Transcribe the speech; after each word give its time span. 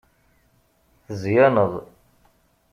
Tezyaneḍ. 1.05 1.73